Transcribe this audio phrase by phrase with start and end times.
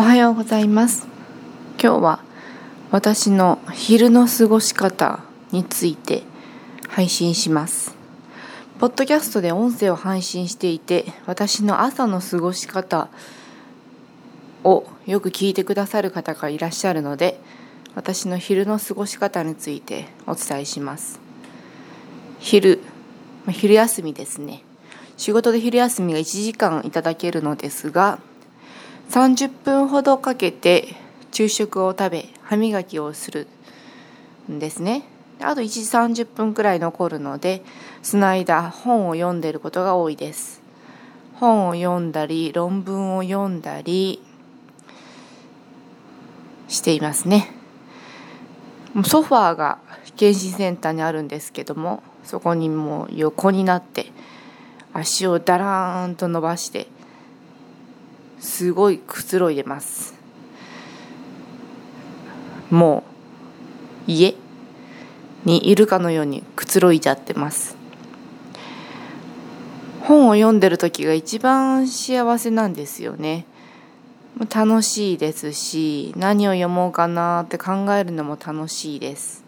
[0.00, 1.08] おはようございます。
[1.82, 2.20] 今日は
[2.92, 6.22] 私の昼の過ごし方について
[6.86, 7.96] 配信します。
[8.78, 13.08] ポッドキャストで音声を配信していて私の朝の過ごし方
[14.62, 17.40] をよく聞いてくださる方がいらっしゃるので
[17.96, 21.18] 私の昼の過ごし方についてお伝えします。
[22.38, 22.84] 昼
[23.50, 24.62] 昼休みですね。
[25.16, 28.20] 仕事で昼休みが1時間いただけるのですが
[29.08, 30.94] 30分ほどかけて
[31.32, 33.46] 昼食を食べ歯磨きをする
[34.50, 35.04] んですね。
[35.40, 37.62] あと1時30分くらい残るので
[38.02, 40.60] その間本を読んでることが多いです。
[41.34, 44.20] 本を読んだり論文を読んだり
[46.66, 47.52] していますね。
[49.04, 49.78] ソファーが
[50.16, 54.06] 検診センターにあるんですけどもそこにもう横になって
[54.92, 56.88] 足をだらーんと伸ばして
[58.58, 60.14] すごいくつろいでます。
[62.70, 63.04] も
[64.08, 64.34] う家
[65.44, 67.76] にいるかのようにくつろいじゃってます。
[70.00, 73.46] 本を読んでる時が一番幸せなんですよね。
[74.52, 79.44] 楽しいですし何を読もうかなって考えるのも楽しいです。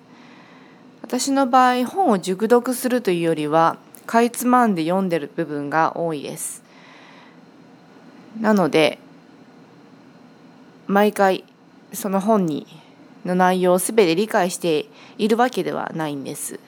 [1.03, 6.70] 私の場合本を熟読するというよりはかいつまんで読んでる部分が多いです。
[8.39, 8.99] なので
[10.87, 11.45] 毎回
[11.93, 12.67] その本に
[13.25, 14.87] の内容を全て理解して
[15.19, 16.59] いるわけではないんです。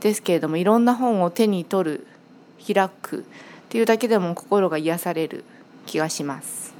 [0.00, 2.06] ですけれどもいろんな本を手に取る
[2.74, 3.22] 開くっ
[3.68, 5.44] ていうだけでも心が癒される
[5.86, 6.74] 気がします。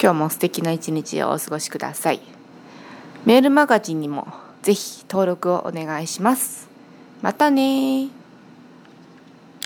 [0.00, 2.20] 今日も素敵な一日をお過ごしください。
[3.24, 4.28] メールマガジンにも
[4.62, 6.68] ぜひ登録をお願いします。
[7.22, 8.08] またね